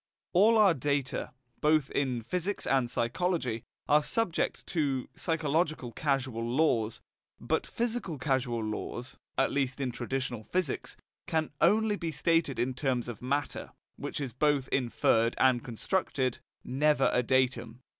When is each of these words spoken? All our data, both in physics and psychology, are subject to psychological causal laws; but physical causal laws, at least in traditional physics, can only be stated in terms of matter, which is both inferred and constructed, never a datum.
All 0.33 0.57
our 0.57 0.73
data, 0.73 1.31
both 1.59 1.91
in 1.91 2.23
physics 2.23 2.65
and 2.65 2.89
psychology, 2.89 3.61
are 3.87 4.01
subject 4.01 4.65
to 4.65 5.07
psychological 5.13 5.91
causal 5.91 6.43
laws; 6.43 7.01
but 7.39 7.67
physical 7.67 8.17
causal 8.17 8.63
laws, 8.65 9.17
at 9.37 9.51
least 9.51 9.79
in 9.79 9.91
traditional 9.91 10.43
physics, 10.45 10.97
can 11.27 11.51
only 11.61 11.97
be 11.97 12.11
stated 12.11 12.57
in 12.57 12.73
terms 12.73 13.07
of 13.07 13.21
matter, 13.21 13.73
which 13.95 14.19
is 14.19 14.33
both 14.33 14.67
inferred 14.69 15.35
and 15.37 15.63
constructed, 15.63 16.39
never 16.63 17.11
a 17.13 17.21
datum. 17.21 17.81